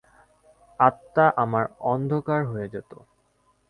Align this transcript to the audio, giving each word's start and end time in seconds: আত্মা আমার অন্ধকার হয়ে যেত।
আত্মা 0.79 1.25
আমার 1.37 1.65
অন্ধকার 1.91 2.41
হয়ে 2.45 2.67
যেত। 2.73 2.91